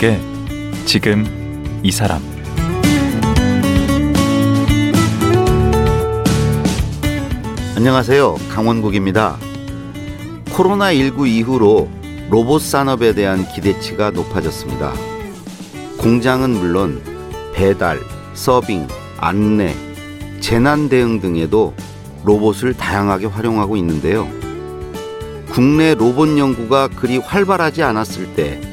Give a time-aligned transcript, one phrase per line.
[0.00, 0.18] 강원국의
[0.86, 1.26] 지금
[1.82, 2.22] 이 사람
[7.76, 8.36] 안녕하세요.
[8.50, 9.38] 강원국입니다.
[10.46, 11.88] 코로나19 이후로
[12.30, 14.92] 로봇 산업에 대한 기대치가 높아졌습니다.
[15.98, 17.02] 공장은 물론
[17.54, 18.00] 배달,
[18.32, 18.88] 서빙,
[19.18, 19.74] 안내,
[20.40, 21.74] 재난 대응 등에도
[22.24, 24.26] 로봇을 다양하게 활용하고 있는데요.
[25.50, 28.69] 국내 로봇 연구가 그리 활발하지 않았을 때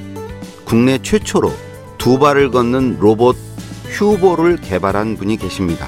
[0.67, 1.53] 국내 최초로
[1.97, 3.37] 두 발을 걷는 로봇
[3.85, 5.87] 휴보를 개발한 분이 계십니다.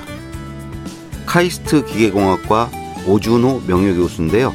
[1.26, 2.72] 카이스트 기계공학과
[3.06, 4.54] 오준호 명예교수인데요.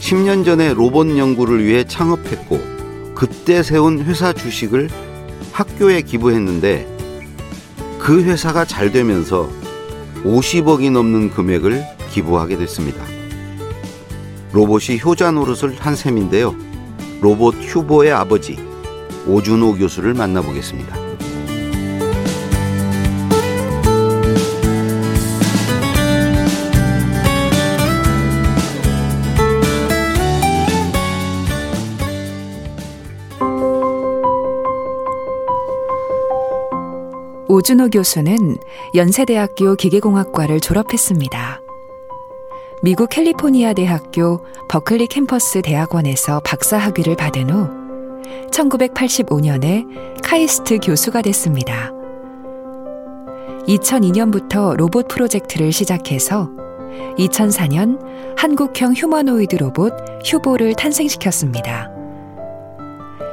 [0.00, 2.58] 10년 전에 로봇 연구를 위해 창업했고
[3.14, 4.90] 그때 세운 회사 주식을
[5.52, 6.88] 학교에 기부했는데
[8.00, 9.48] 그 회사가 잘 되면서
[10.24, 13.04] 50억이 넘는 금액을 기부하게 됐습니다.
[14.50, 16.56] 로봇이 효자 노릇을 한 셈인데요.
[17.20, 18.71] 로봇 휴보의 아버지
[19.26, 20.96] 오준호 교수를 만나보겠습니다.
[37.48, 38.56] 오준호 교수는
[38.94, 41.60] 연세대학교 기계공학과를 졸업했습니다.
[42.82, 47.81] 미국 캘리포니아 대학교 버클리 캠퍼스 대학원에서 박사 학위를 받은 후
[48.50, 51.90] 1985년에 카이스트 교수가 됐습니다.
[53.66, 56.50] 2002년부터 로봇 프로젝트를 시작해서
[57.18, 57.98] 2004년
[58.36, 59.92] 한국형 휴머노이드 로봇
[60.24, 61.90] 휴보를 탄생시켰습니다.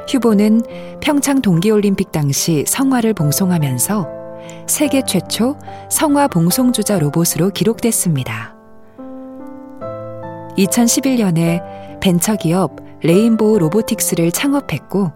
[0.08, 0.62] 휴보는
[1.00, 4.20] 평창 동계올림픽 당시 성화를 봉송하면서
[4.66, 5.56] 세계 최초
[5.90, 8.56] 성화 봉송주자 로봇으로 기록됐습니다.
[10.58, 15.12] 2011년에 벤처기업 레인보우 로보틱스를 창업했고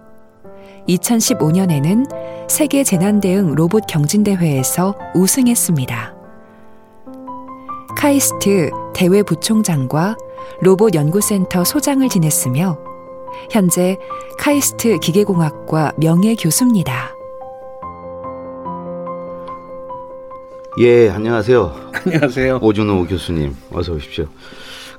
[0.89, 2.09] 2015년에는
[2.49, 6.15] 세계 재난대응 로봇 경진대회에서 우승했습니다.
[7.97, 10.17] 카이스트 대외 부총장과
[10.61, 12.78] 로봇 연구센터 소장을 지냈으며
[13.51, 13.97] 현재
[14.39, 17.15] 카이스트 기계공학과 명예 교수입니다.
[20.81, 21.72] 예, 안녕하세요.
[22.05, 22.59] 안녕하세요.
[22.61, 24.27] 오준호 교수님, 어서 오십시오.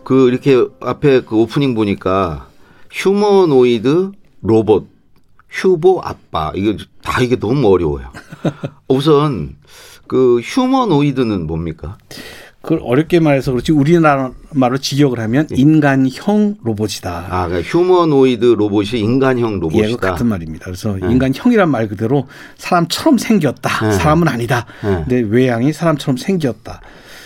[0.06, 2.48] 그 이렇게 앞에 그 오프닝 보니까
[2.92, 4.12] 휴머노이드
[4.42, 4.88] 로봇
[5.50, 8.12] 휴보 아빠 이거 다 이게 너무 어려워요.
[8.88, 9.56] 우선
[10.08, 11.98] 그 휴머노이드는 뭡니까?
[12.62, 17.28] 그걸 어렵게 말해서 그렇지 우리나라 말로 직역을 하면 인간형 로봇이다.
[17.30, 19.90] 아, 그러니까 휴머노이드 로봇이 인간형 로봇이다.
[19.90, 20.66] 예, 같은 말입니다.
[20.66, 21.12] 그래서 네.
[21.12, 22.28] 인간형이란 말 그대로
[22.58, 23.88] 사람처럼 생겼다.
[23.88, 23.92] 네.
[23.94, 24.66] 사람은 아니다.
[24.84, 25.04] 네.
[25.08, 26.82] 근데 외양이 사람처럼 생겼다.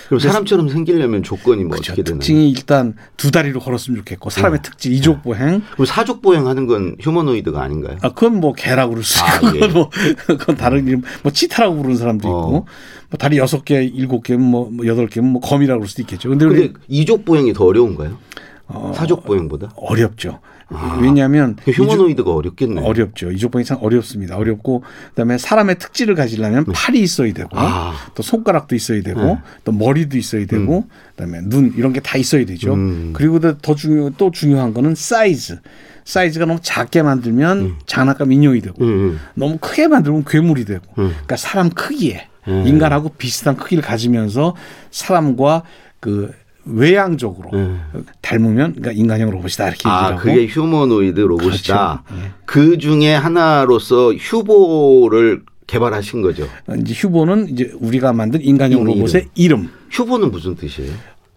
[0.09, 1.93] 그럼 사람처럼 생기려면 조건이 뭐 그렇죠.
[1.93, 2.19] 어떻게 되나요?
[2.19, 4.63] 특징이 일단 두 다리로 걸었으면 좋겠고 사람의 네.
[4.63, 5.61] 특징 이족 보행.
[5.73, 7.97] 그럼 사족 보행하는 건 휴머노이드가 아닌가요?
[8.01, 9.67] 아 그건 뭐 개라고 그럴 수 있고 아, 예.
[9.69, 9.91] 뭐
[10.25, 12.51] 그건 다른 이름 뭐 치타라고 부르는 사람도 있고 어.
[12.51, 16.29] 뭐 다리 여섯 개, 일곱 개, 뭐, 뭐 여덟 개면 뭐 검이라고 그럴 수도 있겠죠.
[16.29, 18.17] 근데, 근데 이족 보행이 더 어려운가요?
[18.65, 19.73] 어, 사족 보행보다?
[19.75, 20.39] 어렵죠.
[20.71, 22.85] 아, 왜냐하면 그 휴머노이드가 어렵겠네요.
[22.85, 23.31] 어렵죠.
[23.31, 24.37] 이족 보행이 참 어렵습니다.
[24.37, 26.73] 어렵고 그다음에 사람의 특질을 가지려면 네.
[26.75, 27.93] 팔이 있어야 되고 아.
[28.15, 29.37] 또 손가락도 있어야 되고 네.
[29.63, 30.83] 또 머리도 있어야 되고 음.
[31.15, 32.73] 그다음에 눈 이런 게 다 있어야 되죠.
[32.73, 33.11] 음.
[33.13, 35.59] 그리고 더 중요 또 중요한 거는 사이즈.
[36.05, 37.75] 사이즈가 너무 작게 만들면 음.
[37.85, 39.19] 장난감 인형이 되고 음, 음.
[39.35, 41.09] 너무 크게 만들면 괴물이 되고 음.
[41.09, 44.55] 그러니까 사람 크기에 인간하고 비슷한 크기를 가지면서
[44.89, 45.61] 사람과
[45.99, 46.31] 그
[46.65, 47.81] 외향적으로 음.
[48.21, 52.03] 닮으면 그러니까 인간형 로봇이다 이렇게 아, 얘기하고 그게 휴머노이드 로봇이다.
[52.05, 52.21] 그렇죠.
[52.21, 52.31] 네.
[52.45, 56.47] 그 중에 하나로서 휴보를 개발하신 거죠.
[56.79, 59.59] 이제 휴보는 이제 우리가 만든 인간형 로봇의 이름.
[59.61, 59.69] 이름.
[59.91, 60.91] 휴보는 무슨 뜻이에요?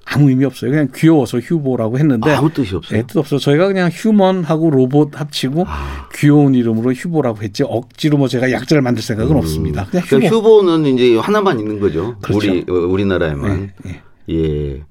[0.04, 0.70] 아무 의미 없어요.
[0.70, 3.00] 그냥 귀여워서 휴보라고 했는데 아무 뜻이 없어요.
[3.00, 3.38] 네, 뜻 없어.
[3.38, 6.08] 저희가 그냥 휴먼하고 로봇 합치고 아.
[6.14, 9.36] 귀여운 이름으로 휴보라고 했지 억지로 뭐 제가 약자를 만들 생각은 음.
[9.38, 9.86] 없습니다.
[9.86, 10.62] 그냥 그러니까 휴보.
[10.62, 12.16] 는 이제 하나만 있는 거죠.
[12.20, 12.50] 그렇죠.
[12.50, 13.60] 우리 어, 우리나라에만.
[13.60, 14.02] 네, 네.
[14.30, 14.82] 예.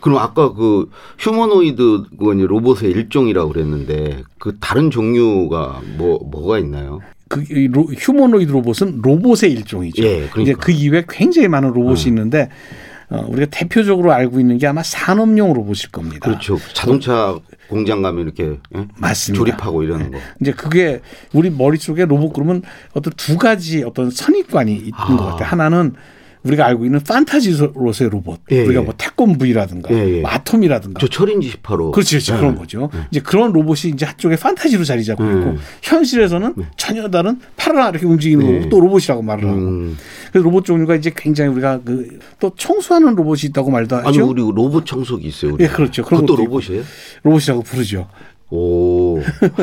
[0.00, 7.00] 그럼 아까 그 휴머노이드 그 로봇의 일종이라고 그랬는데 그 다른 종류가 뭐 뭐가 있나요?
[7.28, 10.02] 그 휴머노이드 로봇은 로봇의 일종이죠.
[10.02, 10.40] 예, 그러니까.
[10.42, 12.08] 이제 그 이외에 굉장히 많은 로봇이 어.
[12.08, 12.48] 있는데
[13.10, 16.20] 어, 우리가 대표적으로 알고 있는 게 아마 산업용 로봇일 겁니다.
[16.20, 16.58] 그렇죠.
[16.72, 17.38] 자동차
[17.68, 18.86] 공장 가면 이렇게 예?
[18.96, 19.44] 맞습니다.
[19.44, 20.18] 조립하고 이러는 거.
[20.40, 21.00] 이제 그게
[21.32, 25.06] 우리 머릿속에 로봇 그러면 어떤 두 가지 어떤 선입관이 있는 아.
[25.06, 25.48] 것 같아요.
[25.48, 25.94] 하나는
[26.42, 28.40] 우리가 알고 있는 판타지로서의 로봇.
[28.50, 28.84] 예, 우리가 예.
[28.84, 30.20] 뭐 태권브이라든가 예, 예.
[30.22, 30.98] 마톰이라든가.
[31.00, 31.92] 저 철인지 18호.
[31.92, 32.32] 그렇지, 그렇지.
[32.32, 32.90] 그런 거죠.
[33.10, 38.46] 이제 그런 로봇이 이제 한쪽에 판타지로 자리 잡고 있고 현실에서는 전혀 다른 파라 이렇게 움직이는
[38.60, 39.58] 거고 또 로봇이라고 말을 하고.
[39.58, 39.98] 음.
[40.32, 44.08] 그래서 로봇 종류가 이제 굉장히 우리가 그 또 청소하는 로봇이 있다고 말도 하죠.
[44.08, 45.54] 아니 우리 로봇 청소기 있어요.
[45.54, 45.64] 우리.
[45.64, 46.02] 예, 그렇죠.
[46.04, 46.82] 그런 것도 로봇이에요?
[47.22, 48.08] 로봇이라고 부르죠.
[48.50, 49.20] 오.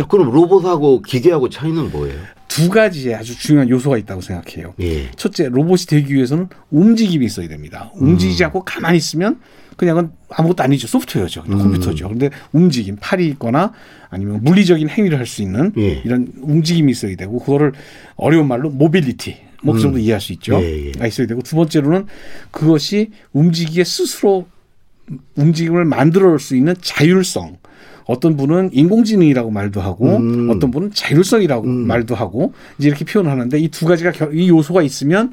[0.09, 2.15] 그럼 로봇하고 기계하고 차이는 뭐예요?
[2.57, 4.74] 두 가지의 아주 중요한 요소가 있다고 생각해요.
[4.80, 5.12] 예.
[5.12, 7.92] 첫째, 로봇이 되기 위해서는 움직임이 있어야 됩니다.
[7.95, 9.39] 움직이지 않고 가만히 있으면
[9.75, 10.88] 그냥은 아무것도 아니죠.
[10.88, 11.44] 소프트웨어죠.
[11.44, 12.09] 그냥 컴퓨터죠.
[12.09, 13.74] 근데 움직임, 팔이 있거나
[14.09, 16.01] 아니면 물리적인 행위를 할 수 있는 예.
[16.04, 17.74] 이런 움직임이 있어야 되고 그거를
[18.15, 20.60] 어려운 말로 모빌리티 뭐그 정도 이해할 수 있죠.
[20.62, 20.92] 예, 예.
[20.94, 22.07] 가 있어야 되고 두 번째로는
[22.50, 24.48] 그것이 움직이게 스스로
[25.36, 27.57] 움직임을 만들어 수 있는 자율성.
[28.07, 30.50] 어떤 분은 인공지능이라고 말도 하고 음.
[30.50, 35.31] 어떤 분은 자율성이라고 말도 하고 이제 이렇게 표현하는데 이 두 가지가 결- 이 요소가 있으면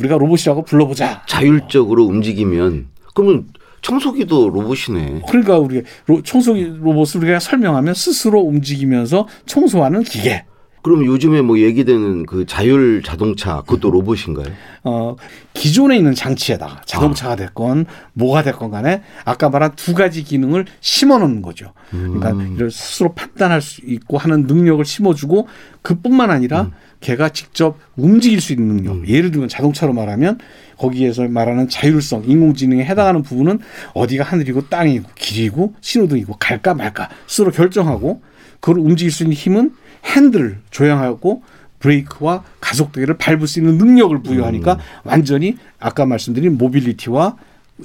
[0.00, 1.22] 우리가 로봇이라고 불러보자.
[1.28, 3.46] 자율적으로 움직이면 그러면
[3.82, 5.22] 청소기도 로봇이네.
[5.28, 10.44] 그러니까 우리 로- 청소기 로봇을 우리가 설명하면 스스로 움직이면서 청소하는 기계.
[10.84, 14.52] 그럼 요즘에 뭐 얘기되는 그 자율 자동차 그것도 로봇인가요?
[14.82, 15.16] 어,
[15.54, 21.40] 기존에 있는 장치에다가 자동차가 됐건 뭐가 됐건 간에 아까 말한 두 가지 기능을 심어 놓는
[21.40, 21.72] 거죠.
[21.90, 25.48] 그러니까 이를 스스로 판단할 수 있고 하는 능력을 심어 주고
[25.80, 26.70] 그뿐만 아니라
[27.00, 29.08] 걔가 직접 움직일 수 있는 능력.
[29.08, 30.38] 예를 들면 자동차로 말하면
[30.76, 33.58] 거기에서 말하는 자율성, 인공지능에 해당하는 부분은
[33.94, 38.20] 어디가 하늘이고 땅이고 길이고 신호등이고 갈까 말까 스스로 결정하고
[38.60, 39.72] 그걸 움직일 수 있는 힘은
[40.04, 41.42] 핸들을 조향하고
[41.78, 47.36] 브레이크와 가속도계를 밟을 수 있는 능력을 부여하니까 완전히 아까 말씀드린 모빌리티와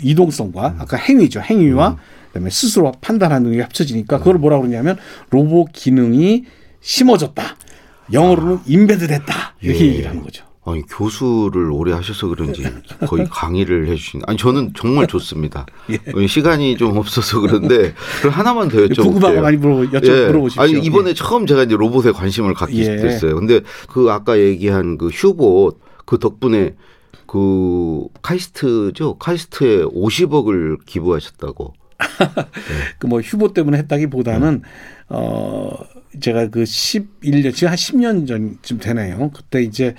[0.01, 1.41] 이동성과 아까 행위죠.
[1.41, 4.97] 행위와 그다음에 스스로 판단하는 능력이 합쳐지니까 그걸 뭐라 그러냐면
[5.29, 6.45] 로봇 기능이
[6.81, 7.43] 심어졌다.
[8.13, 9.55] 영어로는 임베드됐다.
[9.61, 9.89] 이렇게 예.
[9.89, 10.45] 얘기를 하는 거죠.
[10.71, 12.63] 아니 교수를 오래 하셔서 그런지
[13.07, 14.21] 거의 강의를 해주신.
[14.27, 15.65] 아니 저는 정말 좋습니다.
[16.15, 19.03] 어, 시간이 좀 없어서 그런데 그럼 하나만 더 여쭤볼게요.
[19.03, 20.27] 궁금한 거 많이 물어 여쭤 예.
[20.27, 20.63] 물어보십시오.
[20.63, 22.95] 아니 이번에 처음 제가 이제 로봇에 관심을 갖게 예.
[22.97, 23.35] 됐어요.
[23.35, 26.75] 근데 그 아까 얘기한 그 휴봇 그 덕분에
[27.27, 29.17] 그 카이스트죠.
[29.19, 31.73] 카이스트에 50억을 기부하셨다고.
[32.99, 34.61] 그뭐 휴보 때문에 했다기보다는
[35.09, 35.71] 어
[36.19, 39.31] 제가 그 11년 지금 한 10년 전쯤 되네요.
[39.33, 39.95] 그때 이제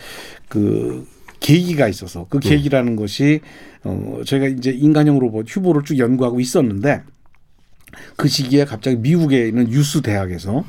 [0.48, 1.06] 그
[1.40, 3.40] 계기가 있어서 그 계기라는 것이
[3.84, 7.02] 어 저희가 이제 인간형 로봇 휴보를 쭉 연구하고 있었는데
[8.16, 10.64] 그 시기에 갑자기 미국에 있는 유수 대학에서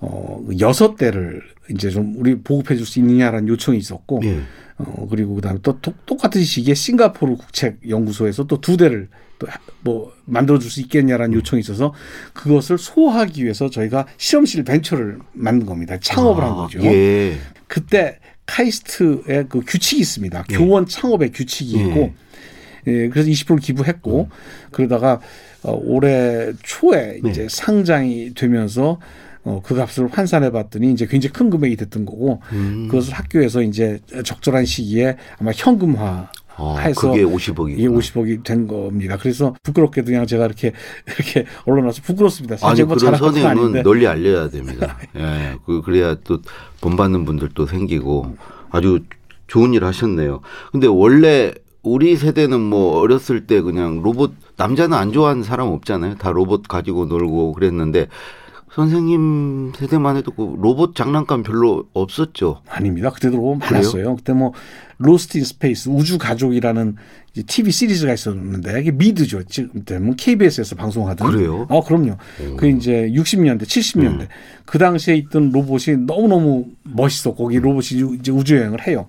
[0.00, 4.40] 어 여섯 대를 이제 좀 우리 보급해 줄 수 있느냐라는 요청이 있었고 예.
[4.78, 9.46] 어 그리고 그다음에 또 똑- 똑같은 시기에 싱가포르 국책 연구소에서 또 두 대를 또
[9.82, 11.92] 뭐 만들어 줄 수 있겠냐라는 요청이 있어서
[12.32, 15.98] 그것을 소화하기 위해서 저희가 실험실 벤처를 만든 겁니다.
[16.00, 16.80] 창업을 한 거죠.
[16.82, 17.36] 예.
[17.66, 20.44] 그때 카이스트의 그 규칙이 있습니다.
[20.50, 21.82] 교원 창업의 규칙이 예.
[21.84, 22.14] 있고
[22.86, 24.28] 예, 그래서 20%를 기부했고
[24.70, 25.20] 그러다가
[25.62, 27.30] 어, 올해 초에 네.
[27.30, 29.00] 이제 상장이 되면서
[29.44, 32.88] 어, 그 값을 환산해 봤더니 이제 굉장히 큰 금액이 됐던 거고 음.
[32.90, 37.72] 그것을 학교에서 이제 적절한 시기에 아마 현금화 아, 해서 그게 50억이.
[37.72, 39.16] 이게 50억이 된 겁니다.
[39.20, 40.72] 그래서 부끄럽게도 그냥 제가 이렇게
[41.06, 42.56] 이렇게 언론 와서 부끄럽습니다.
[42.62, 43.82] 아니 그런 선임은.
[43.82, 44.96] 널리 알려야 됩니다.
[45.16, 46.38] 예, 그 그래야 또
[46.80, 48.36] 본받는 분들도 생기고
[48.70, 49.00] 아주
[49.48, 50.40] 좋은 일 하셨네요.
[50.72, 51.52] 근데 원래
[51.82, 56.16] 우리 세대는 뭐 어렸을 때 그냥 로봇 남자는 안 좋아하는 사람 없잖아요.
[56.16, 58.06] 다 로봇 가지고 놀고 그랬는데
[58.74, 62.62] 선생님 세대만 해도 그 로봇 장난감 별로 없었죠.
[62.68, 63.10] 아닙니다.
[63.10, 64.16] 그때도 로봇 많았어요.
[64.16, 64.52] 그때 뭐
[64.98, 66.96] Lost in Space 우주 가족이라는
[67.32, 69.44] 이제 TV 시리즈가 있었는데 이게 미드죠.
[69.44, 71.30] 지금 때는 KBS에서 방송하던.
[71.30, 71.66] 그래요?
[71.68, 72.16] 어, 그럼요.
[72.56, 74.28] 그 이제 60년대, 70년대 음.
[74.64, 79.06] 그 당시에 있던 로봇이 너무 너무 멋있었고 거기 로봇이 이제 우주 여행을 해요.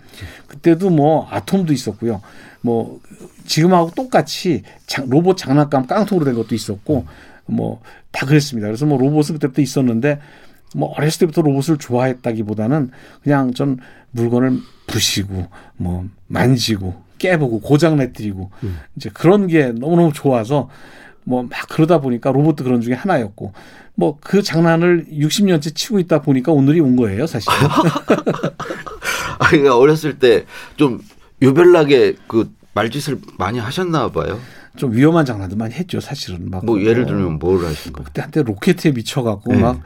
[0.48, 2.22] 그때도 뭐 아톰도 있었고요.
[2.62, 3.00] 뭐
[3.48, 7.06] 지금하고 똑같이 장- 로봇 장난감 깡통으로 된 것도 있었고
[7.48, 8.68] 뭐 다 그랬습니다.
[8.68, 10.20] 그래서 뭐 로봇은 그때부터 있었는데
[10.74, 12.92] 뭐 어렸을 때부터 로봇을 좋아했다기보다는
[13.24, 13.78] 그냥 전
[14.12, 18.52] 물건을 부시고 뭐 만지고 깨보고 고장 내뜨리고
[18.96, 20.70] 이제 그런 게 너무너무 좋아서
[21.26, 23.52] 뭐 막 그러다 보니까 로봇도 그런 중에 하나였고
[23.96, 27.50] 뭐 그 장난을 60년째 치고 있다 보니까 오늘이 온 거예요, 사실.
[29.40, 30.46] 아, 그러니까 어렸을 때
[30.78, 31.02] 좀
[31.42, 34.40] 유별나게 그 말짓을 많이 하셨나 봐요.
[34.76, 36.50] 좀 위험한 장난도 많이 했죠, 사실은.
[36.50, 38.06] 막 뭐 예를 어, 들면 뭘 하신 거예요?
[38.06, 39.60] 그때 한때 로켓에 미쳐갖고 네.
[39.60, 39.82] 막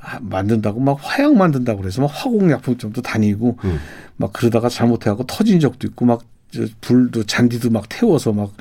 [0.00, 3.78] 아, 만든다고 막 화약 만든다고 그래서 막 화공약품점도 다니고 음.
[4.16, 8.52] 막 그러다가 잘못해갖고 터진 적도 있고 막저 불도 잔디도 막 태워서 막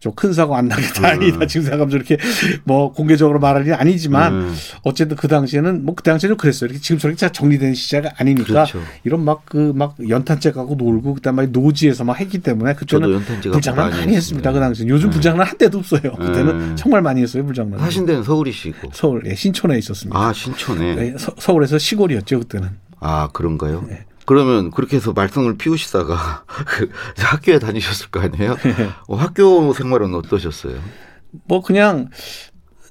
[0.00, 2.16] 좀 큰 사고 안 나게 다행이다 지금 생각하면 저렇게
[2.64, 4.54] 뭐 공개적으로 말할 일이 아니지만 음.
[4.82, 6.68] 어쨌든 그 당시에는 뭐 그 당시에는 그랬어요.
[6.68, 8.80] 이렇게 지금처럼 잘 정리된 시대가 아니니까 그렇죠.
[9.04, 13.20] 이런 막 그 막 연탄재 갖고 놀고 그다음에 노지에서 막 했기 때문에 그때는
[13.52, 14.50] 불장난 많이 했습니다.
[14.50, 14.60] 그 했습니다.
[14.60, 15.14] 당시에 요즘 네.
[15.14, 16.00] 불장난 한 대도 없어요.
[16.00, 16.76] 그때는 음.
[16.76, 17.78] 정말 많이 했어요 불장난.
[17.80, 18.90] 사신 데는 서울이시고.
[18.92, 20.18] 서울 예, 신촌에 있었습니다.
[20.18, 20.94] 아, 신촌에.
[20.94, 22.68] 네, 서, 서울에서 시골이었죠 그때는.
[23.00, 23.84] 아, 그런가요?
[23.88, 24.04] 네.
[24.28, 28.56] 그러면 그렇게 해서 말썽을 피우시다가 그 학교에 다니셨을 거 아니에요?
[28.56, 28.74] 네.
[29.06, 30.74] 어, 학교 생활은 어떠셨어요?
[31.46, 32.10] 뭐 그냥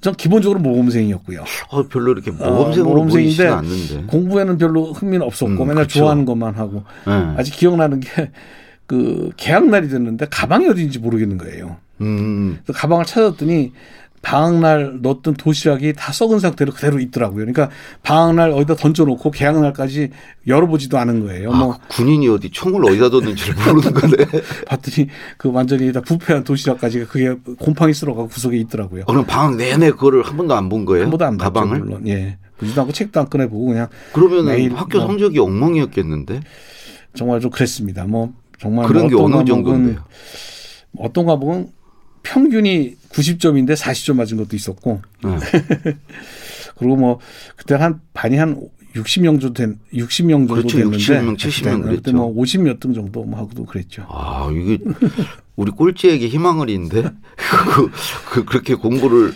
[0.01, 1.43] 전 기본적으로 모범생이었고요.
[1.69, 4.05] 어, 별로 이렇게 모범생으로 어, 보이지 않는데.
[4.07, 5.99] 공부에는 별로 흥미는 없었고 음, 맨날 그쵸.
[5.99, 7.13] 좋아하는 것만 하고 네.
[7.37, 8.31] 아직 기억나는 게
[8.87, 11.77] 그 개학 날이 됐는데 가방이 어디인지 모르겠는 거예요.
[12.01, 12.59] 음.
[12.63, 13.73] 그래서 가방을 찾았더니
[14.21, 17.45] 방학날 넣었던 도시락이 다 썩은 상태로 그대로 있더라고요.
[17.45, 17.69] 그러니까
[18.03, 20.09] 방학날 어디다 던져놓고 개학날까지
[20.47, 21.51] 열어보지도 않은 거예요.
[21.53, 24.15] 아, 뭐 군인이 어디 총을 어디다 뒀는지를 모르는 거네.
[24.67, 25.07] 봤더니
[25.37, 29.03] 그 완전히 다 부패한 도시락까지 그게 곰팡이 쓸어가고 구석에 있더라고요.
[29.03, 31.03] 어, 그럼 방학 내내 그거를 한 번도 안 본 거예요?
[31.03, 31.79] 한 번도 안 봤죠, 가방을?
[31.79, 32.07] 물론.
[32.07, 32.37] 예.
[32.57, 33.87] 보지도 않고 책도 안 꺼내보고 그냥.
[34.13, 36.41] 그러면 학교 뭐 성적이 엉망이었겠는데?
[37.13, 38.05] 정말 좀 그랬습니다.
[38.05, 39.99] 뭐 정말 그런 뭐 게 어느 정도인데요?
[40.97, 41.69] 어떤 과목은
[42.23, 45.01] 평균이 90점인데 40점 맞은 것도 있었고.
[45.23, 45.29] 네.
[46.77, 47.19] 그리고 뭐
[47.55, 50.77] 그때 한 반이 한 60명 정도 된 60명 정도 그렇죠.
[50.77, 54.05] 됐는데 60명, 70명 그때 뭐 50몇 등 정도 뭐 하고도 그랬죠.
[54.09, 54.79] 아, 이게
[55.55, 57.03] 우리 꼴찌에게 희망을 인데
[57.35, 57.91] 그,
[58.29, 59.33] 그, 그렇게 공부를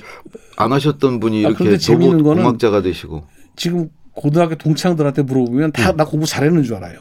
[0.57, 3.89] 안 하셨던 분이 아, 이렇게 재밌는 거는 공학자가 되시고 지금
[4.21, 6.09] 고등학교 동창들한테 물어보면 다나 음.
[6.09, 6.99] 공부 잘했는 줄 알아요.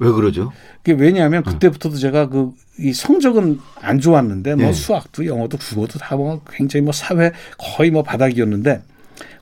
[0.00, 0.52] 왜 그러죠?
[0.82, 4.72] 그게 왜냐하면 그때부터도 제가 그 이 성적은 안 좋았는데 뭐 네.
[4.72, 8.82] 수학도 영어도 국어도 다 뭐 굉장히 뭐 사회 거의 뭐 바닥이었는데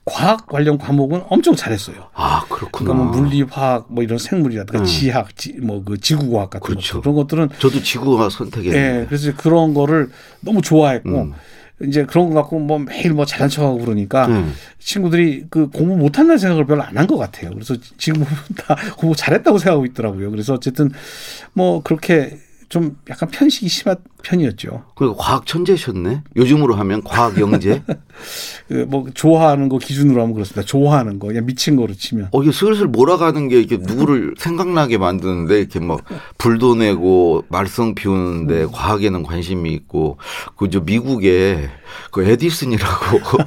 [0.05, 2.07] 과학 관련 과목은 엄청 잘했어요.
[2.13, 2.91] 아 그렇구나.
[2.93, 4.85] 그러니까 뭐 물리, 화학, 뭐 이런 생물이라든가 음.
[4.85, 5.29] 지학,
[5.61, 6.95] 뭐그 지구과학 같은 그렇죠.
[6.95, 9.01] 것들 그런 것들은 저도 지구과학 선택했는데.
[9.01, 11.33] 예, 그래서 그런 거를 너무 좋아했고 음.
[11.83, 14.53] 이제 그런 거 갖고 뭐 매일 뭐 잘난 척하고 그러니까 음.
[14.79, 17.51] 친구들이 그 공부 못한다는 생각을 별로 안 한 것 같아요.
[17.51, 18.25] 그래서 지금
[18.57, 20.31] 다 공부 잘했다고 생각하고 있더라고요.
[20.31, 20.89] 그래서 어쨌든
[21.53, 24.83] 뭐 그렇게 좀 약간 편식이 심한 편이었죠.
[24.95, 26.23] 그 과학 천재셨네.
[26.35, 27.81] 요즘으로 하면 과학 영재.
[28.67, 30.65] 그뭐 좋아하는 거 기준으로 하면 그렇습니다.
[30.65, 32.29] 좋아하는 거 그냥 미친 거로 치면.
[32.31, 36.01] 어 이게 슬슬 몰아가는 게 이렇게 누구를 생각나게 만드는데 이렇게 막
[36.37, 38.71] 불도 내고 말썽 피우는데 음.
[38.71, 40.17] 과학에는 관심이 있고
[40.57, 41.69] 그저 미국에
[42.11, 43.19] 그 에디슨이라고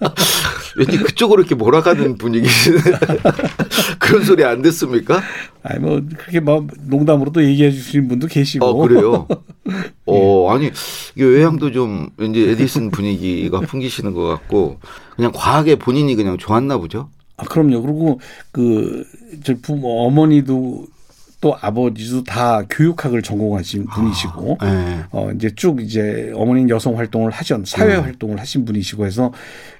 [0.76, 2.78] 왠지 그쪽으로 이렇게 몰아가는 분위기시네.
[3.98, 5.20] 그런 소리 안 됐습니까?
[5.62, 8.64] 아니 뭐 그렇게 막 농담으로도 얘기해 주시는 분도 계시고.
[8.64, 9.26] 어 그래요.
[10.06, 10.70] 어 아니
[11.14, 14.78] 이게 외향도 좀 왠지 에디슨 분위기가 풍기시는 것 같고
[15.16, 17.08] 그냥 과학에 본인이 그냥 좋았나 보죠.
[17.36, 17.82] 아 그럼요.
[17.82, 18.20] 그리고
[18.52, 20.86] 그저 부모 어머니도
[21.40, 25.00] 또 아버지도 다 교육학을 전공하신 분이시고 아, 네.
[25.10, 27.96] 어 이제 쭉 이제 어머니는 여성 활동을 하셨 사회 네.
[27.96, 29.32] 활동을 하신 분이시고 해서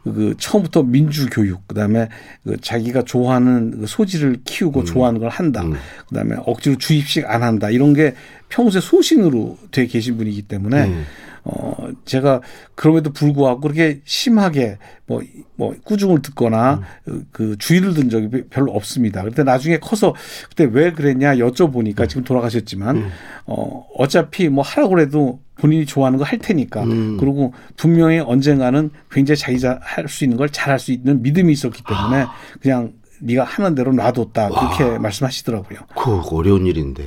[0.02, 2.08] 그 처음부터 민주 교육 그다음에
[2.44, 4.84] 그 자기가 좋아하는 그 소질을 키우고 음.
[4.86, 5.62] 좋아하는 걸 한다.
[5.62, 5.74] 음.
[6.08, 7.68] 그다음에 억지로 주입식 안 한다.
[7.68, 8.14] 이런 게
[8.48, 11.04] 평소에 소신으로 돼 계신 분이기 때문에 음.
[11.44, 12.40] 어, 제가
[12.74, 15.22] 그럼에도 불구하고 그렇게 심하게 뭐,
[15.56, 17.26] 뭐 꾸중을 듣거나 음.
[17.32, 19.20] 그 주의를 든 적이 별로 없습니다.
[19.22, 20.14] 그런데 나중에 커서
[20.48, 22.08] 그때 왜 그랬냐 여쭤보니까 음.
[22.08, 23.10] 지금 돌아가셨지만 음.
[23.46, 26.84] 어, 어차피 뭐 하라고 해도 본인이 좋아하는 거 할 테니까.
[26.84, 27.16] 음.
[27.18, 32.22] 그리고 분명히 언젠가는 굉장히 자기가 할 수 있는 걸 잘할 수 있는 믿음이 있었기 때문에
[32.22, 32.32] 아.
[32.60, 34.48] 그냥 네가 하는 대로 놔뒀다.
[34.48, 34.98] 그렇게 와.
[34.98, 35.78] 말씀하시더라고요.
[35.94, 37.04] 그 어려운 일인데.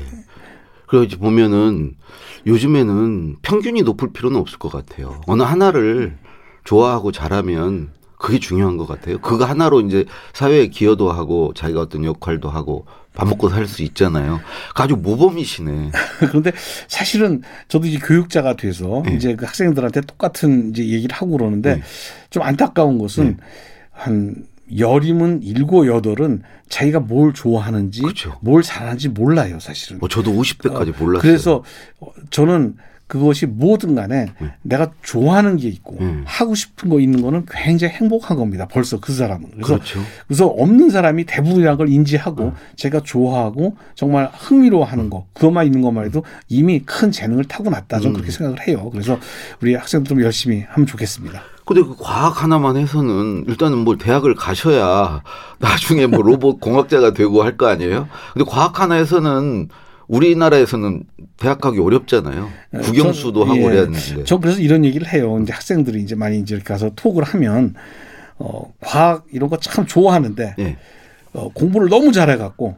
[0.94, 1.96] 그래서 보면은
[2.46, 5.22] 요즘에는 평균이 높을 필요는 없을 것 같아요.
[5.26, 6.18] 어느 하나를
[6.66, 9.18] 좋아하고 잘하면 그게 중요한 것 같아요.
[9.18, 12.86] 그거 하나로 이제 사회에 기여도 하고 자기가 어떤 역할도 하고
[13.16, 14.40] 밥 먹고 살 수 있잖아요.
[14.76, 15.92] 아주 모범이시네.
[16.30, 16.52] 그런데
[16.88, 19.16] 사실은 저도 이제 교육자가 돼서 네.
[19.16, 21.82] 이제 그 학생들한테 똑같은 이제 얘기를 하고 그러는데 네.
[22.30, 23.38] 좀 안타까운 것은 네.
[23.90, 24.46] 한
[24.78, 28.38] 열이면 일곱 여덟은 자기가 뭘 좋아하는지 그렇죠.
[28.42, 30.00] 뭘 잘하는지 몰라요 사실은.
[30.02, 31.22] 어, 저도 50대까지 어, 몰랐어요.
[31.22, 31.64] 그래서
[32.30, 32.76] 저는
[33.08, 34.54] 그것이 뭐든 간에 네.
[34.64, 36.22] 내가 좋아하는 게 있고 네.
[36.26, 38.68] 하고 싶은 거 있는 거는 굉장히 행복한 겁니다.
[38.68, 39.52] 벌써 그 사람은.
[39.52, 40.00] 그래서 그렇죠.
[40.28, 42.52] 그래서 없는 사람이 대부분이라는 걸 인지하고 네.
[42.76, 48.00] 제가 좋아하고 정말 흥미로워하는 거 그것만 있는 것만 해도 이미 큰 재능을 타고났다.
[48.00, 48.14] 저는 음.
[48.14, 48.90] 그렇게 생각을 해요.
[48.92, 49.20] 그래서
[49.62, 51.44] 우리 학생들 좀 열심히 하면 좋겠습니다.
[51.66, 55.22] 근데 그 과학 하나만 해서는 일단은 뭘 대학을 가셔야
[55.60, 58.08] 나중에 뭐 로봇 공학자가 되고 할 거 아니에요?
[58.34, 59.70] 근데 과학 하나 해서는
[60.08, 61.04] 우리나라에서는
[61.38, 62.50] 대학 가기 어렵잖아요.
[62.74, 63.64] 어, 국영수도 전, 하고 예.
[63.64, 64.24] 그래야 되는데.
[64.26, 65.40] 저 그래서 이런 얘기를 해요.
[65.42, 67.76] 이제 학생들이 이제 많이 이제 가서 톡을 하면
[68.40, 70.78] 어 과학 이런 거 참 좋아하는데 예.
[71.34, 72.76] 어 공부를 너무 잘해 갖고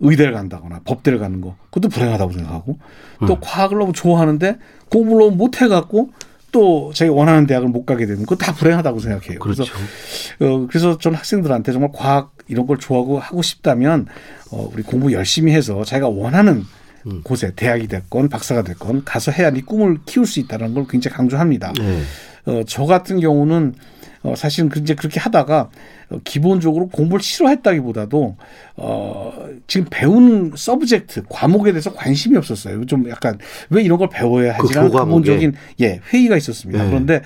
[0.00, 2.78] 의대를 간다거나 법대를 가는 거 그것도 불행하다고 생각하고
[3.26, 3.38] 또 음.
[3.40, 4.58] 과학을 너무 좋아하는데
[4.90, 6.10] 공부를 너무 못해 갖고
[6.52, 9.38] 또 자기 원하는 대학을 못 가게 되는 그거 다 불행하다고 생각해요.
[9.40, 9.64] 그렇죠.
[9.64, 14.06] 그래서 어 그래서 저는 학생들한테 정말 과학 이런 걸 좋아하고 하고 싶다면
[14.50, 16.64] 어 우리 공부 열심히 해서 자기가 원하는
[17.06, 17.22] 음.
[17.24, 21.72] 곳에 대학이 됐건 박사가 됐건 가서 해야 네 꿈을 키울 수 있다는 걸 굉장히 강조합니다.
[21.78, 22.02] 네.
[22.46, 23.74] 어, 저 같은 경우는
[24.22, 25.70] 어, 사실은 이제 그렇게 하다가
[26.10, 28.36] 어, 기본적으로 공부를 싫어했다기보다도
[28.76, 29.32] 어,
[29.66, 32.84] 지금 배운 subject 과목에 대해서 관심이 없었어요.
[32.86, 33.38] 좀 약간
[33.70, 36.84] 왜 이런 걸 배워야 하지라는 그 기본적인 예 회의가 있었습니다.
[36.84, 36.88] 네.
[36.88, 37.22] 그런데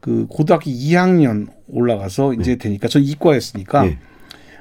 [0.00, 3.98] 그 고등학교 2학년 올라가서 이제 되니까 전 이과였으니까 네.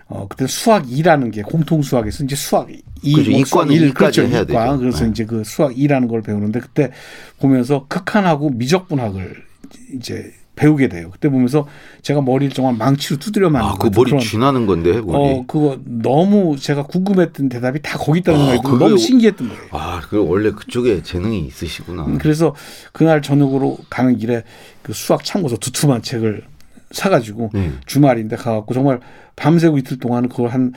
[0.08, 2.70] 어 그때 수학 2라는 게 공통 수학에서 이제 수학
[3.04, 3.32] 2 그죠.
[3.32, 4.34] 이과는 일 이까지 그렇죠.
[4.34, 4.66] 해야 이과.
[4.66, 4.78] 되죠.
[4.80, 5.10] 그래서 네.
[5.12, 6.92] 이제 그 수학 2라는 걸 배우는데 그때
[7.40, 9.51] 보면서 극한하고 미적분학을
[9.94, 11.10] 이제 배우게 돼요.
[11.12, 11.66] 그때 보면서
[12.02, 15.18] 제가 머리를 정말 망치로 두드려 맞는 아, 것그 머리 쥐나는 건데, 머리.
[15.18, 19.62] 어 그거 너무 제가 궁금했던 대답이 다 거기 있다는 아, 들고 그게 너무 신기했던 거예요.
[19.72, 22.06] 아, 그 원래 그쪽에 재능이 있으시구나.
[22.06, 22.54] 음, 그래서
[22.92, 24.44] 그날 저녁으로 가는 길에
[24.84, 26.44] 그 수학 참고서 두툼한 책을
[26.92, 27.72] 사가지고 네.
[27.86, 29.00] 주말인데 가갖고 정말
[29.38, 30.74] 밤새고 이틀 동안 그걸 한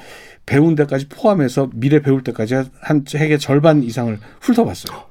[0.46, 5.02] 배운 데까지 포함해서 미래 배울 때까지 한 책의 절반 이상을 훑어봤어요.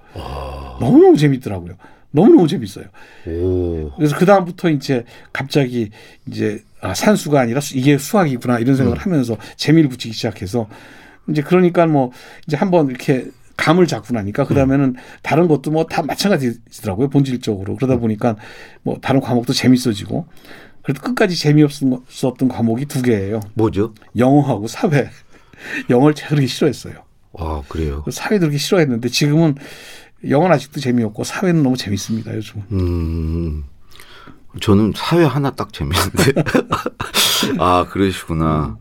[0.79, 1.73] 너무너무 재밌더라고요.
[2.15, 2.85] 너무너무 재밌어요.
[3.27, 3.91] 오.
[3.97, 5.03] 그래서 그 다음부터 이제
[5.33, 5.89] 갑자기
[6.27, 10.69] 이제 아, 산수가 아니라 수- 이게 수학이구나 이런 생각을 하면서 재미를 붙이기 시작해서
[11.29, 12.11] 이제 그러니까 뭐
[12.47, 13.25] 이제 한번 이렇게
[13.57, 18.35] 감을 잡고 나니까 그 다음에는 다른 것도 뭐 다 마찬가지더라고요 본질적으로 그러다 보니까
[18.83, 20.27] 뭐 다른 과목도 재밌어지고
[20.83, 23.93] 그래도 끝까지 재미없었던 과목이 두 개예요 뭐죠?
[24.17, 25.09] 영어하고 사회
[25.89, 26.95] 영어를 제가 그렇게 싫어했어요
[27.39, 28.03] 아, 그래요.
[28.11, 29.55] 사회도 그렇게 싫어했는데 지금은
[30.27, 33.63] 영어는 아직도 재미없고 사회는 너무 재밌습니다 요즘 음.
[34.61, 36.43] 저는 사회 하나 딱 재밌는데.
[37.59, 38.77] 아, 그러시구나.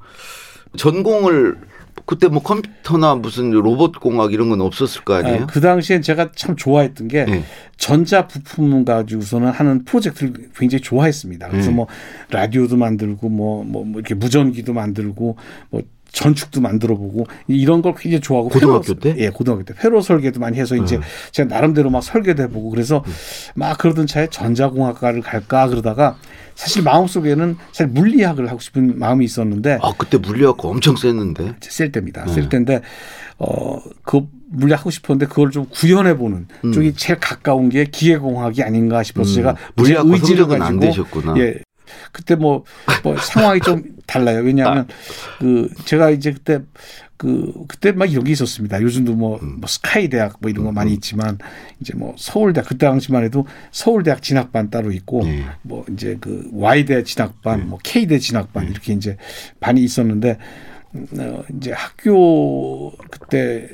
[0.76, 1.58] 전공을
[2.06, 5.42] 그때 뭐 컴퓨터나 무슨 로봇 공학 이런 건 없었을 거 아니에요?
[5.42, 7.44] 아, 그 당시엔 제가 참 좋아했던 게 네.
[7.76, 11.48] 전자 부품 가지고서는 하는 프로젝트를 굉장히 좋아했습니다.
[11.48, 11.76] 그래서 네.
[11.76, 11.86] 뭐
[12.30, 15.36] 라디오도 만들고 뭐, 뭐, 뭐 이렇게 무전기도 만들고
[15.70, 15.82] 뭐
[16.12, 19.14] 전축도 만들어 보고 이런 걸 굉장히 좋아하고 고등학교 때?
[19.14, 19.24] 네.
[19.24, 21.00] 예, 고등학교 때 회로 설계도 많이 해서 이제
[21.32, 23.02] 제가 나름대로 막 설계도 해보고 그래서
[23.54, 26.16] 막 그러던 차에 전자공학과를 갈까 그러다가
[26.54, 31.56] 사실 마음속에는 사실 물리학을 하고 싶은 마음이 있었는데 아, 그때 물리학과 엄청 셌는데.
[31.62, 32.24] 쓸 때입니다.
[32.26, 32.32] 네.
[32.32, 32.82] 쓸 때인데
[33.38, 36.72] 어그 물리 하고 싶었는데 그걸 좀 구현해 보는 음.
[36.72, 39.34] 쪽이 제일 가까운 게 기계공학이 아닌가 싶어서 음.
[39.34, 41.34] 제가 물리학과 제 의지를 성적은 안 가지고 되셨구나.
[41.38, 41.54] 예.
[42.12, 42.64] 그때 뭐,
[43.02, 44.40] 뭐 상황이 좀 달라요.
[44.40, 45.38] 왜냐하면 아.
[45.38, 46.60] 그 제가 이제 그때
[47.16, 48.82] 그 그때 막 이런 게 있었습니다.
[48.82, 49.60] 요즘도 뭐, 음.
[49.60, 51.38] 뭐 스카이 대학 뭐 이런 거 많이 있지만
[51.80, 55.44] 이제 뭐 서울대 그때 당시만 해도 서울대학 진학반 따로 있고 네.
[55.62, 59.16] 뭐 이제 그 Y대 진학반, 뭐 K대 진학반 이렇게 이제
[59.60, 60.36] 반이 있었는데
[60.94, 63.68] 음, 어, 이제 학교 그때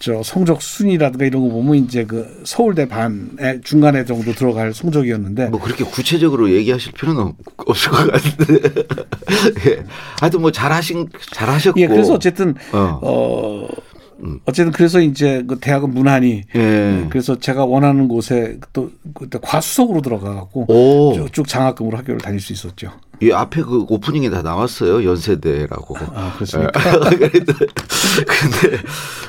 [0.00, 5.60] 저 성적 순위라든가 이런 거 보면 이제 그 서울대 반에 중간에 정도 들어갈 성적이었는데 뭐
[5.60, 7.36] 그렇게 구체적으로 얘기하실 필요는 없-
[7.66, 8.62] 없을 것 같은데.
[9.70, 9.84] 예.
[10.18, 11.78] 하여튼 뭐 잘하신 잘하셨고.
[11.80, 12.98] 예 그래서 어쨌든 어.
[13.02, 13.68] 어
[14.46, 17.06] 어쨌든 그래서 이제 그 대학은 문안이 예.
[17.10, 21.12] 그래서 제가 원하는 곳에 또 그때 과수석으로 들어가갖고 오.
[21.14, 22.90] 쭉쭉 장학금으로 학교를 다닐 수 있었죠.
[23.22, 25.04] 이 앞에 그 오프닝에 다 나왔어요.
[25.04, 25.96] 연세대라고.
[26.14, 26.80] 아 그렇습니까?
[27.10, 28.78] 그래도 근데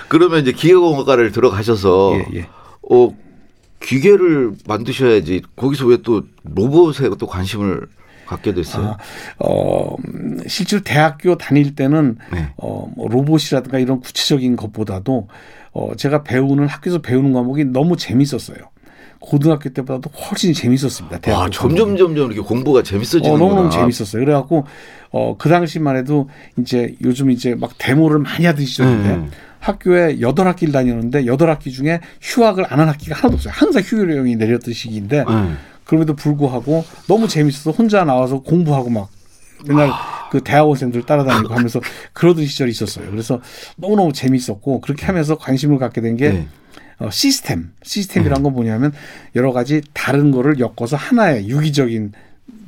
[0.07, 2.49] 그러면 이제 기계공학과를 들어가셔서 예, 예.
[2.89, 3.15] 어
[3.81, 7.87] 기계를 만드셔야지 거기서 왜 또 로봇에 또 관심을
[8.27, 8.91] 갖게 됐어요?
[8.91, 8.97] 아,
[9.39, 12.53] 어, 음, 실제로 대학교 다닐 때는 네.
[12.55, 15.27] 어, 뭐 로봇이라든가 이런 구체적인 것보다도
[15.73, 18.57] 어, 제가 배우는 학교에서 배우는 과목이 너무 재밌었어요.
[19.21, 21.19] 고등학교 때보다도 훨씬 재밌었습니다.
[21.19, 23.33] 대학교 아, 점점 점점 이렇게 공부가 재밌어지는구나.
[23.33, 24.25] 어, 너무너무 재밌었어요.
[24.25, 24.65] 그래갖고
[25.11, 26.29] 어, 그 당시만 해도
[26.59, 29.31] 이제 요즘 이제 막 데모를 많이 하듯이 시절인데 음.
[29.59, 33.53] 학교에 여덟 학기를 다녔는데 여덟 학기 중에 휴학을 안 한 학기가 하나도 없어요.
[33.55, 35.53] 항상 휴교령이 내렸던 시기인데 네.
[35.85, 39.09] 그럼에도 불구하고 너무 재밌어서 혼자 나와서 공부하고 막
[39.67, 40.29] 맨날 아.
[40.31, 41.79] 그 대학원생들 따라다니고 하면서
[42.13, 43.11] 그러던 시절이 있었어요.
[43.11, 43.39] 그래서
[43.75, 46.47] 너무너무 재밌었고 그렇게 하면서 관심을 갖게 된게 네.
[47.01, 47.71] 어, 시스템.
[47.81, 48.93] 시스템이란 건 뭐냐면
[49.35, 52.11] 여러 가지 다른 거를 엮어서 하나의 유기적인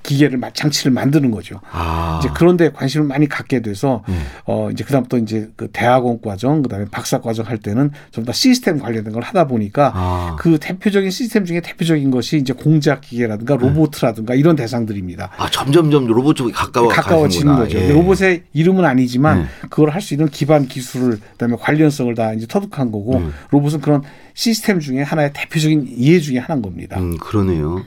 [0.03, 1.61] 기계를 마- 장치를 만드는 거죠.
[1.71, 2.19] 아.
[2.21, 4.21] 이제 그런 데 관심을 많이 갖게 돼서 음.
[4.45, 8.79] 어 이제 그다음부터 이제 그 대학원 과정 그다음에 박사 과정 할 때는 좀 더 시스템
[8.79, 10.35] 관련된 걸 하다 보니까 아.
[10.39, 15.31] 그 대표적인 시스템 중에 대표적인 것이 이제 공작 기계라든가 로보트라든가 이런 대상들입니다.
[15.37, 17.55] 아, 점점점 로봇 쪽이 가까워 가까워지는.
[17.55, 17.77] 거죠.
[17.79, 17.91] 예.
[17.91, 19.45] 로봇의 이름은 아니지만 네.
[19.69, 23.33] 그걸 할 수 있는 기반 기술을 그다음에 관련성을 다 이제 터득한 거고 음.
[23.51, 26.99] 로봇은 그런 시스템 중에 하나의 대표적인 이해 중에 하나인 겁니다.
[26.99, 27.85] 음, 그러네요.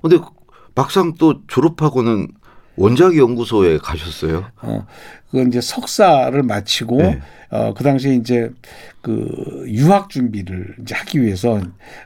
[0.00, 0.18] 근데
[0.76, 2.28] 막상 또 졸업하고는
[2.76, 4.44] 원자기 연구소에 가셨어요.
[4.60, 4.86] 어,
[5.30, 7.20] 그건 이제 석사를 마치고 네.
[7.50, 8.50] 어, 그 당시에 이제
[9.00, 11.58] 그 유학 준비를 이제 하기 위해서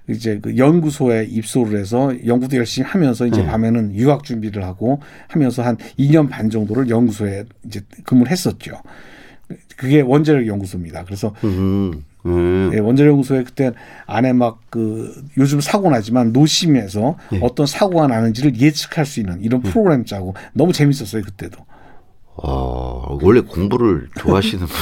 [0.08, 3.48] 이제 그 연구소에 입소를 해서 연구도 열심히 하면서 이제 네.
[3.48, 8.80] 밤에는 유학 준비를 하고 하면서 한 2년 반 정도를 연구소에 이제 근무를 했었죠.
[9.76, 11.04] 그게 원자력 연구소입니다.
[11.04, 12.04] 그래서 음.
[12.26, 12.70] 음.
[12.74, 13.72] 예, 원자력 연구소에 그때
[14.06, 17.40] 안에 막 그 요즘 사고 나지만 노심에서 예.
[17.42, 21.58] 어떤 사고가 나는지를 예측할 수 있는 이런 프로그램 짜고 너무 재밌었어요 그때도.
[22.36, 24.76] 어, 어, 원래 공부를 좋아하시는 분.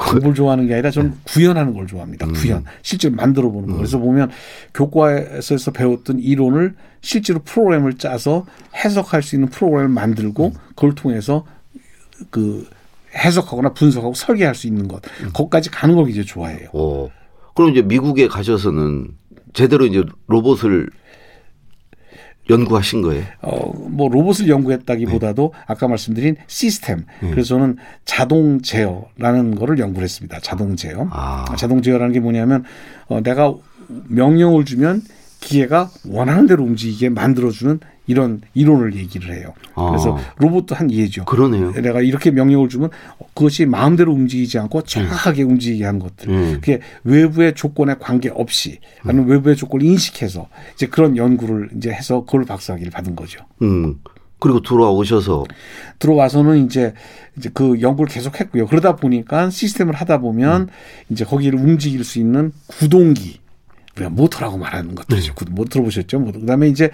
[0.00, 2.26] 공부를 좋아하는 게 아니라 저는 구현하는 걸 좋아합니다.
[2.28, 2.64] 구현.
[2.82, 3.76] 실제로 만들어 보는 거.
[3.76, 4.30] 그래서 보면
[4.72, 11.44] 교과에서 배웠던 이론을 실제로 프로그램을 짜서 해석할 수 있는 프로그램을 만들고 그걸 통해서
[12.30, 12.66] 그
[13.14, 15.02] 해석하거나 분석하고 설계할 수 있는 것.
[15.32, 16.68] 거기까지 가는 걸 이제 좋아해요.
[16.72, 17.08] 어.
[17.54, 19.08] 그럼 이제 미국에 가셔서는
[19.52, 20.90] 제대로 이제 로봇을
[22.50, 23.24] 연구하신 거예요?
[23.40, 25.60] 어, 뭐 로봇을 연구했다기보다도 네.
[25.66, 27.04] 아까 말씀드린 시스템.
[27.20, 30.40] 그래서 저는 자동 제어라는 거를 연구를 했습니다.
[30.40, 31.08] 자동 제어.
[31.10, 31.46] 아.
[31.56, 32.64] 자동 제어라는 게 뭐냐면
[33.06, 33.54] 어, 내가
[34.08, 35.02] 명령을 주면
[35.44, 39.54] 기계가 원하는 대로 움직이게 만들어주는 이런 이론을 얘기를 해요.
[39.74, 40.34] 그래서 아.
[40.38, 41.24] 로봇도 한 예죠.
[41.24, 41.72] 그러네요.
[41.72, 42.90] 내가 이렇게 명령을 주면
[43.34, 46.28] 그것이 마음대로 움직이지 않고 정확하게 움직이게 하는 것들.
[46.28, 46.52] 음.
[46.54, 52.44] 그게 외부의 조건에 관계 없이 아니면 외부의 조건을 인식해서 이제 그런 연구를 이제 해서 그걸
[52.44, 53.40] 박사학위를 받은 거죠.
[53.62, 54.00] 음.
[54.38, 55.44] 그리고 돌아오셔서
[55.98, 56.92] 들어와서는 이제
[57.38, 58.66] 이제 그 연구를 계속 했고요.
[58.66, 60.68] 그러다 보니까 시스템을 하다 보면
[61.08, 63.43] 이제 거기를 움직일 수 있는 구동기
[63.96, 65.34] 우리가 모터라고 말하는 것들이죠.
[65.34, 66.18] 구- 뭐 들어보셨죠?
[66.18, 66.40] 모터.
[66.40, 66.90] 그다음에 이제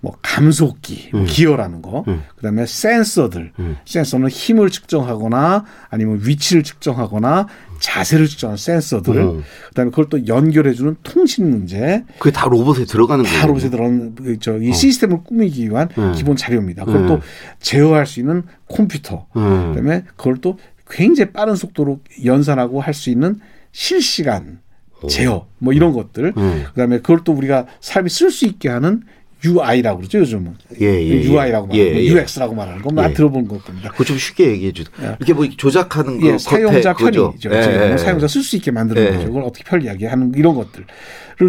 [0.00, 2.04] 뭐 감속기, 뭐 기어라는 거.
[2.36, 3.52] 그다음에 센서들.
[3.86, 7.46] 센서는 힘을 측정하거나 아니면 위치를 측정하거나
[7.80, 9.16] 자세를 측정하는 센서들.
[9.16, 9.42] 음.
[9.70, 12.04] 그다음에 그걸 또 연결해주는 통신 문제.
[12.18, 13.40] 그게 다 로봇에 들어가는 거예요.
[13.40, 16.12] 다 로봇에 들어가는 그 저이 시스템을 꾸미기 위한 음.
[16.14, 16.84] 기본 자료입니다.
[16.84, 17.06] 그걸 음.
[17.08, 17.20] 또
[17.60, 19.26] 제어할 수 있는 컴퓨터.
[19.36, 19.72] 음.
[19.74, 20.58] 그다음에 그걸 또
[20.90, 23.40] 굉장히 빠른 속도로 연산하고 할 수 있는
[23.72, 24.60] 실시간
[25.08, 26.32] 제어 뭐 이런 것들.
[26.36, 26.64] 음.
[26.68, 29.02] 그다음에 그걸 또 우리가 삶이 쓸 수 있게 하는
[29.44, 31.24] UI라고 그러죠 요즘은 예, 예, 예.
[31.24, 32.04] UI라고 말하는 예, 거, 예.
[32.06, 33.12] UX라고 말하는 거, 나 예.
[33.14, 33.90] 들어본 것 겁니다.
[33.90, 35.16] 그거 좀 쉽게 얘기해 주세요.
[35.18, 36.94] 이렇게 뭐 조작하는 거 예, 사용자?
[36.94, 37.34] 편의죠.
[37.46, 39.10] 예, 보면 예, 사용자 쓸 수 있게 만드는 예.
[39.10, 39.26] 거죠.
[39.26, 40.86] 그걸 어떻게 편리하게 하는 이런 것들을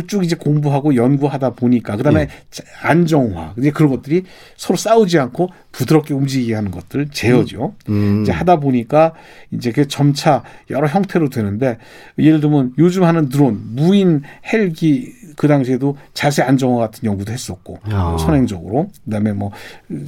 [0.07, 2.27] 쭉 이제 공부하고 연구하다 보니까 그다음에 예.
[2.49, 4.23] 자- 안정화 이제 그런 것들이
[4.57, 7.75] 서로 싸우지 않고 부드럽게 움직이게 하는 것들 제어죠.
[7.89, 8.23] 음.
[8.23, 9.13] 이제 하다 보니까
[9.51, 11.77] 이제 그 점차 여러 형태로 되는데
[12.17, 18.03] 예를 들면 요즘 하는 드론 무인 헬기 그 당시에도 자세 안정화 같은 연구도 했었고 야.
[18.09, 19.51] 뭐 선행적으로 그다음에 뭐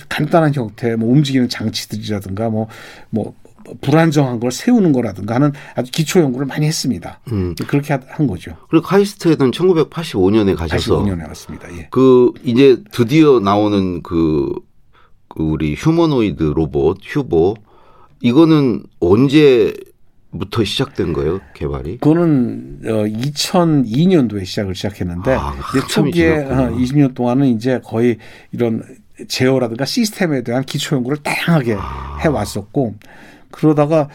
[0.09, 3.33] 간단한 형태 뭐 움직이는 장치들이라든가 뭐뭐
[3.81, 7.19] 불안정한 걸 세우는 거라든가 하는 아주 기초 연구를 많이 했습니다.
[7.31, 7.55] 음.
[7.67, 8.55] 그렇게 하- 한 거죠.
[8.69, 11.75] 그리고 카이스트에는 1985년에 가셔서 85년에 왔습니다.
[11.75, 11.87] 예.
[11.89, 14.53] 그 이제 드디어 나오는 그,
[15.29, 17.55] 그 우리 휴머노이드 로봇 휴보
[18.21, 19.73] 이거는 언제
[20.37, 21.97] 부터 시작된 거예요 개발이?
[21.99, 25.53] 그거는 어, 2002년도에 시작을 시작했는데 아,
[25.89, 26.63] 초기에 지났구나.
[26.63, 28.17] 어, 20년 동안은 이제 거의
[28.51, 28.83] 이런
[29.27, 32.17] 제어라든가 시스템에 대한 기초 연구를 다양하게 아.
[32.23, 32.95] 해 왔었고
[33.51, 34.09] 그러다가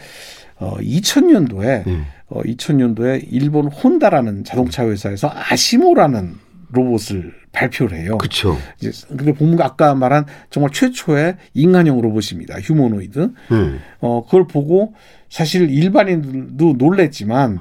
[0.57, 2.05] 어, 2000년도에 네.
[2.27, 6.35] 어, 2000년도에 일본 혼다라는 자동차 회사에서 아시모라는
[6.71, 8.17] 로봇을 발표를 해요.
[8.17, 8.57] 그렇죠.
[8.79, 12.59] 이제 근데 보면 아까 말한 정말 최초의 인간형 로봇입니다.
[12.61, 13.19] 휴머노이드.
[13.49, 13.79] 네.
[13.99, 14.93] 어, 그걸 보고
[15.29, 17.59] 사실 일반인들도 놀랬지만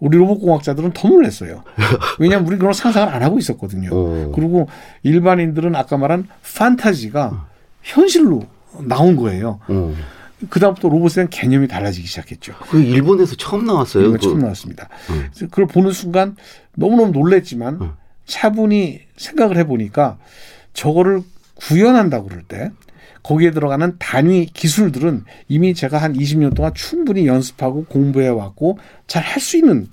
[0.00, 1.62] 우리 로봇공학자들은 더 놀랐어요.
[2.18, 3.90] 왜냐하면 우리 그런 상상을 안 하고 있었거든요.
[3.92, 4.32] 어.
[4.34, 4.68] 그리고
[5.02, 7.46] 일반인들은 아까 말한 판타지가
[7.82, 8.42] 현실로
[8.80, 9.60] 나온 거예요.
[9.68, 9.94] 어.
[10.50, 12.54] 그다음부터 로봇에 대한 개념이 달라지기 시작했죠.
[12.70, 14.12] 그 일본에서 처음 나왔어요.
[14.12, 14.88] 그- 처음 나왔습니다.
[15.10, 15.26] 음.
[15.50, 16.36] 그걸 보는 순간
[16.76, 17.92] 너무너무 놀랬지만
[18.28, 20.18] 차분히 생각을 해보니까
[20.74, 21.22] 저거를
[21.56, 22.70] 구현한다고 그럴 때
[23.24, 29.40] 거기에 들어가는 단위 기술들은 이미 제가 한 20년 동안 충분히 연습하고 공부해 왔고 잘 할
[29.40, 29.88] 수 있는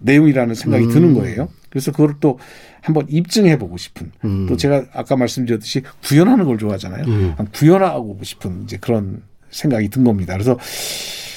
[0.00, 0.90] 내용이라는 생각이 음.
[0.90, 1.48] 드는 거예요.
[1.68, 2.38] 그래서 그걸 또
[2.80, 4.46] 한번 입증해 보고 싶은 음.
[4.48, 7.04] 또 제가 아까 말씀드렸듯이 구현하는 걸 좋아하잖아요.
[7.06, 7.34] 음.
[7.54, 10.32] 구현하고 싶은 이제 그런 생각이 든 겁니다.
[10.32, 10.58] 그래서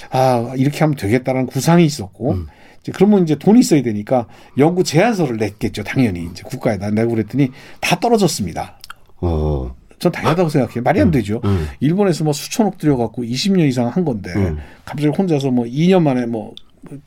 [0.09, 2.47] 아 이렇게 하면 되겠다라는 구상이 있었고 음.
[2.85, 4.27] 이제 그러면 이제 돈이 있어야 되니까
[4.59, 5.83] 연구 제안서를 냈겠죠.
[5.83, 7.49] 당연히 이제 국가에다 내고 그랬더니
[7.81, 8.77] 다 떨어졌습니다.
[9.17, 9.75] 어.
[9.97, 10.83] 전 당연하다고 생각해요.
[10.83, 11.41] 말이 안 되죠.
[11.45, 11.67] 음.
[11.79, 14.59] 일본에서 뭐 수천억 들여갖고 20년 이상 한 건데 음.
[14.83, 16.53] 갑자기 혼자서 뭐 2년 만에 뭐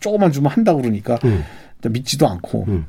[0.01, 1.45] 조금만 주면 한다 그러니까 음.
[1.89, 2.87] 믿지도 않고 음.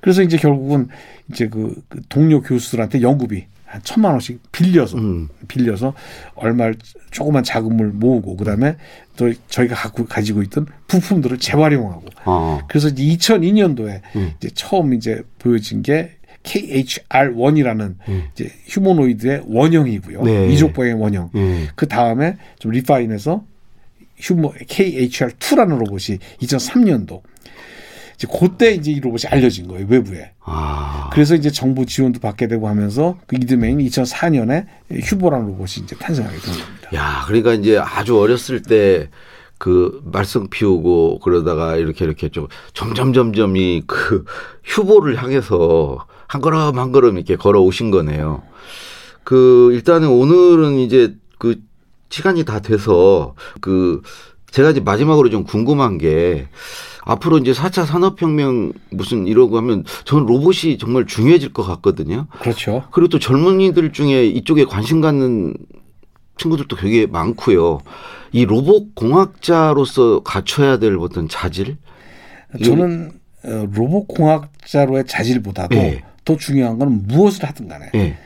[0.00, 0.88] 그래서 이제 결국은
[1.30, 5.28] 이제 그, 그 동료 교수들한테 연구비 한 천만 원씩 빌려서 음.
[5.46, 5.92] 빌려서
[6.34, 6.72] 얼마
[7.10, 8.76] 조그만 자금을 모으고 그다음에
[9.16, 12.60] 또 저희가 갖고 가지고 있던 부품들을 재활용하고 어.
[12.66, 14.32] 그래서 이제 2002년도에 음.
[14.38, 16.12] 이제 처음 이제 보여진 게
[16.44, 18.24] KHR1이라는 음.
[18.32, 20.22] 이제 휴머노이드의 원형이고요.
[20.22, 20.48] 네.
[20.52, 21.30] 이족보의 원형.
[21.34, 21.68] 예.
[21.74, 23.44] 그 다음에 좀 리파인해서
[24.16, 27.20] 휴머 KHR2라는 로봇이 2003년도
[28.18, 30.32] 이제 그때 이제 이 로봇이 알려진 거예요 외부에.
[30.44, 31.08] 아.
[31.12, 36.52] 그래서 이제 정부 지원도 받게 되고 하면서 그 이듬해인 2004년에 휴보라는 로봇이 이제 탄생하게 된
[36.52, 36.90] 겁니다.
[36.94, 39.08] 야, 그러니까 이제 아주 어렸을 때
[39.58, 44.24] 그 말썽 피우고 그러다가 이렇게 이렇게 좀 점점 점점이 그
[44.64, 48.42] 휴보를 향해서 한 걸음 한 걸음 이렇게 걸어 오신 거네요.
[49.24, 51.60] 그 일단은 오늘은 이제 그
[52.08, 54.00] 시간이 다 돼서 그
[54.52, 56.48] 제가 이제 마지막으로 좀 궁금한 게
[57.08, 62.26] 앞으로 이제 4차 산업혁명 무슨 이러고 하면 저는 로봇이 정말 중요해질 것 같거든요.
[62.38, 62.84] 그렇죠.
[62.92, 65.54] 그리고 또 젊은이들 중에 이쪽에 관심 갖는
[66.36, 67.80] 친구들도 되게 많고요.
[68.32, 71.78] 이 로봇 공학자로서 갖춰야 될 어떤 자질?
[72.62, 76.04] 저는 어, 로봇 공학자로의 자질보다도 네.
[76.26, 78.18] 더 중요한 건 무엇을 하든 간에 예.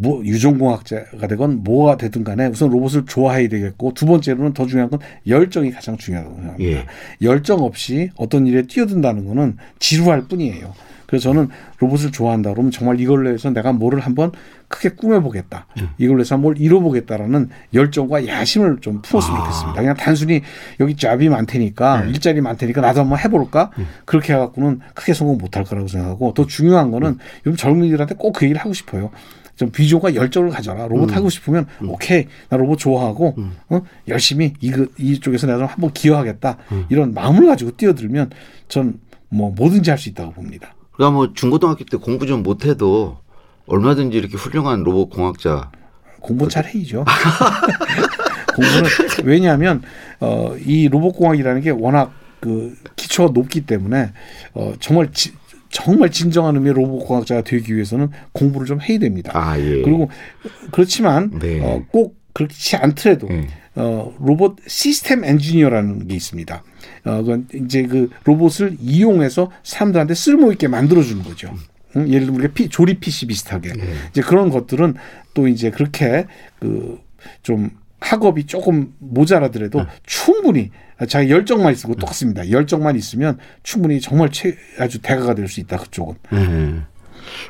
[0.00, 5.00] 그뭐 유전공학자가 되건 뭐가 되든 간에 우선 로봇을 좋아해야 되겠고 두 번째로는 더 중요한 건
[5.26, 6.70] 열정이 가장 중요하다고 생각합니다.
[6.70, 6.86] 예.
[7.22, 10.74] 열정 없이 어떤 일에 뛰어든다는 거는 지루할 뿐이에요.
[11.06, 11.48] 그래서 저는
[11.78, 14.32] 로봇을 좋아한다 그러면 정말 이걸로 해서 내가 뭐를 한번
[14.66, 15.66] 크게 꾸며보겠다.
[15.80, 15.88] 예.
[15.98, 19.44] 이걸로 해서 뭘 이뤄보겠다라는 열정과 야심을 좀 품었으면 아.
[19.44, 19.80] 좋겠습니다.
[19.80, 20.42] 그냥 단순히
[20.80, 22.10] 여기 잡이 많테니까 예.
[22.10, 23.70] 일자리 많테니까 나도 한번 해볼까?
[24.04, 28.60] 그렇게 해갖고는 크게 성공 못할 거라고 생각하고 더 중요한 거는 요즘 젊은이들한테 꼭 그 얘기를
[28.60, 29.10] 하고 싶어요.
[29.56, 30.86] 좀 비전과 열정을 가져라.
[30.86, 33.34] 로봇 하고 싶으면 오케이 나 로봇 좋아하고
[33.70, 33.80] 어?
[34.08, 36.58] 열심히 이 이쪽에서 내가 좀 한번 기여하겠다
[36.90, 38.30] 이런 마음을 가지고 뛰어들면
[38.68, 40.72] 전 뭐 뭐든지 할 수 있다고 봅니다.
[40.92, 43.18] 그러니까 뭐 중고등학교 때 공부 좀 못해도
[43.66, 45.72] 얼마든지 이렇게 훌륭한 로봇 공학자.
[46.20, 47.04] 공부 잘 해야죠.
[48.54, 48.84] 공부는
[49.24, 49.82] 왜냐하면
[50.20, 54.12] 어, 이 로봇 공학이라는 게 워낙 그 기초가 높기 때문에
[54.54, 55.32] 어, 정말 지,
[55.70, 59.32] 정말 진정한 의미의 로봇공학자가 되기 위해서는 공부를 좀 해야 됩니다.
[59.34, 59.82] 아, 예.
[59.82, 60.10] 그리고
[60.70, 61.60] 그렇지만 네.
[61.60, 63.48] 어, 꼭 그렇지 않더라도 네.
[63.74, 66.62] 어, 로봇 시스템 엔지니어라는 게 있습니다.
[67.04, 71.54] 어, 그건 이제 그 로봇을 이용해서 사람들한테 쓸모 있게 만들어 주는 거죠.
[71.96, 72.08] 응?
[72.08, 73.72] 예를 들면 우리가 피, 조립 PC 비슷하게
[74.10, 74.94] 이제 그런 것들은
[75.34, 76.26] 또 이제 그렇게
[76.60, 80.70] 그좀 학업이 조금 모자라더라도 충분히
[81.08, 82.50] 자기 열정만 있고 똑같습니다.
[82.50, 86.14] 열정만 있으면 충분히 정말 최, 아주 대가가 될 수 있다 그쪽은.
[86.32, 86.74] 예.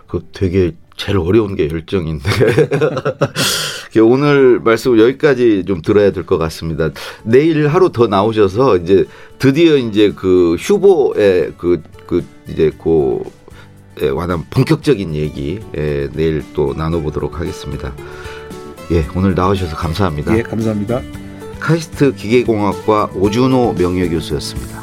[0.06, 2.30] 그 되게 제일 어려운 게 열정인데.
[4.02, 6.90] 오늘 말씀 여기까지 좀 들어야 될 것 같습니다.
[7.24, 9.04] 내일 하루 더 나오셔서 이제
[9.38, 17.40] 드디어 이제 그 휴보의 그, 그 이제 그에 관한 본격적인 얘기 에, 내일 또 나눠보도록
[17.40, 17.94] 하겠습니다.
[18.92, 20.36] 예, 오늘 나오셔서 감사합니다.
[20.36, 21.02] 예, 감사합니다.
[21.58, 24.80] 카이스트 기계공학과 오준호 명예교수였습니다.